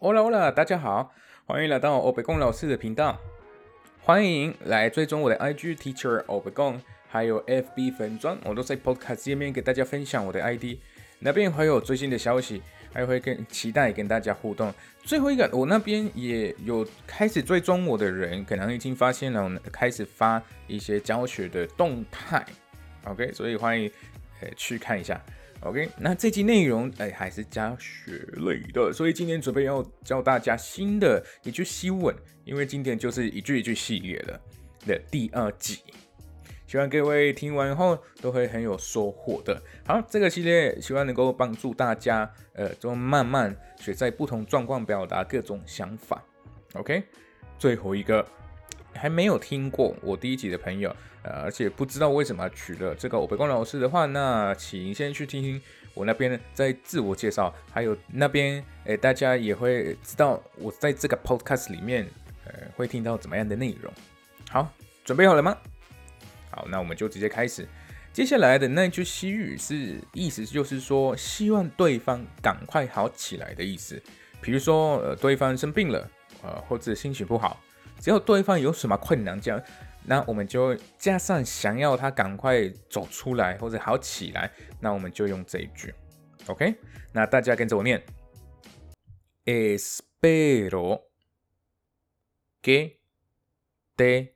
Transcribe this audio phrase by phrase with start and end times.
[0.00, 1.12] Hola Hola，大家好，
[1.44, 3.18] 欢迎来到欧北贡老师的频道，
[4.00, 10.78] 欢迎来追踪我的 IG Teacher 欧北贡，还有 FB 粉专，我都在 Podcast 页面给大家分享我的 ID，
[11.18, 14.72] 那边会有最新的消息，还会跟期待跟大家互动。
[15.02, 22.46] 最后一个，我那边也有开始追踪我的人，可能已经发现了，开始发一些教学的动态
[23.04, 23.90] ，OK，所以欢迎
[24.42, 25.20] 呃去看一下。
[25.62, 32.14] OK，那这期内容哎还是教学类的，所以今天准备要教大家新的一句西文，
[32.44, 34.40] 因为今天就是一句一句系列的
[34.86, 35.82] 的第二集，
[36.66, 39.60] 希望各位听完后都会很有收获的。
[39.84, 46.24] 好，这个系列希望能够帮助大家，呃，就慢慢学在不同状况表达各种想法。
[46.74, 47.02] OK，
[47.58, 48.24] 最后一个。
[48.98, 55.60] 还没有听过我第一集的朋友，呃，而且不知道为什么取了这个欧北光老师的话，那请先去听听
[55.94, 62.06] 我那边在自我介绍，还有那边，诶，大家也会知道我在这个 podcast 里面，
[62.44, 63.92] 呃，会听到怎么样的内容。
[64.50, 64.72] 好，
[65.04, 65.56] 准备好了吗？
[66.50, 67.66] 好，那我们就直接开始。
[68.12, 74.02] 接下来的那句西语是意思就是说，希望对方赶快好起来的意思。
[74.40, 76.10] 比如说，呃，对方生病了，
[76.42, 77.60] 呃，或者心情不好。
[78.00, 79.62] 只要对方有什么困难，这样，
[80.04, 85.94] 那我们就加上想要他赶快走出来或者好起来，那我们就用这一句
[86.46, 86.74] ，OK？
[87.12, 88.02] 那大家跟着我念。
[89.44, 91.02] ：Espero
[92.62, 92.98] que
[93.96, 94.34] te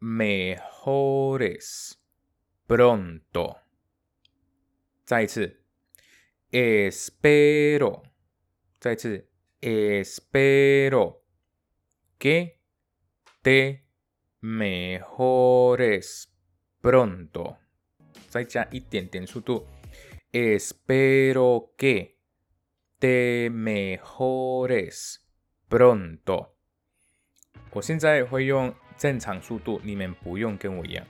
[0.00, 1.92] mejores
[2.66, 3.58] pronto。
[5.04, 5.60] 再一次
[6.50, 8.04] ，Espero，
[8.80, 9.28] 再一次
[9.60, 11.20] ，Espero
[12.18, 12.52] que
[13.41, 13.83] te
[14.41, 16.27] mejores
[16.81, 17.57] pronto.
[20.31, 22.17] Espero que
[22.99, 25.19] te mejores
[25.69, 26.53] pronto.
[27.71, 31.05] 我现在会用正常速度，你们不用跟我一样。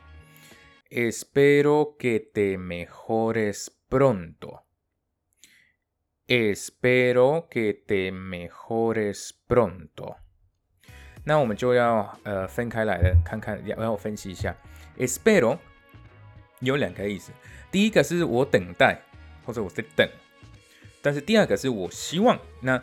[0.89, 4.63] Espero que te mejores pronto.
[6.27, 10.17] Espero que te mejores pronto.
[11.24, 14.54] 那我们就要呃分开来了，看看要要分析一下。
[14.98, 15.58] Espero
[16.60, 17.32] 有两个意思，
[17.70, 19.00] 第一个是我等待
[19.44, 20.08] 或者我在等，
[21.00, 22.38] 但是第二个是我希望。
[22.60, 22.82] 那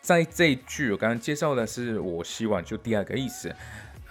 [0.00, 3.54] 在这一句我刚刚介绍的是我希望，就第二个意思。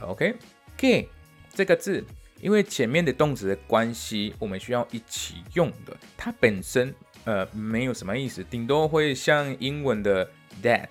[0.02, 1.08] OK，que
[1.54, 2.06] 这个字，
[2.40, 6.94] 因为前面的动词的关系，我们需要一起用的，它本身
[7.26, 10.30] 呃没有什么意思，顶多会像英文的
[10.62, 10.88] that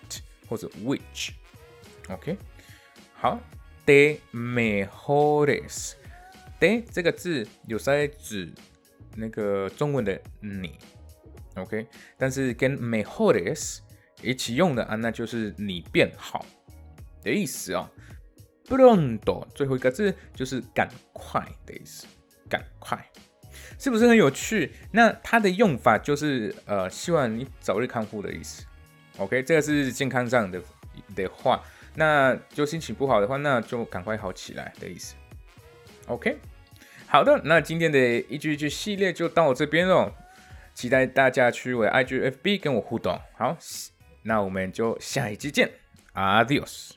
[0.49, 1.31] 或者 which。
[2.09, 2.37] OK。
[3.21, 3.41] 好
[3.85, 8.49] ，de mejores，de 这个字有在指
[9.17, 10.79] 那个中文的你
[11.57, 11.85] ，OK，
[12.17, 13.79] 但是跟 mejores
[14.23, 16.47] 一起用的啊，那就是你变好
[17.25, 17.91] 的意思啊。
[18.69, 22.07] pronto 最后一个字就是赶快的意思，
[22.49, 23.05] 赶快，
[23.81, 24.71] 是不是很有趣？
[24.93, 28.65] 那它的用法就是呃，希望你早日康复的意思。
[29.17, 30.63] OK，这个是健康上的
[31.17, 31.65] 的话。
[31.99, 35.17] 那就心情不好的话，那就赶快好起来的意思。
[36.07, 36.39] OK，
[37.09, 37.99] 好的，那今天的
[38.29, 40.13] 一句一句系列就到这边喽，
[40.73, 43.21] 期待大家去我的 IGFB 跟我互动。
[43.37, 43.57] 好，
[44.23, 45.73] 那我们就下一期见
[46.15, 46.93] ，Adios。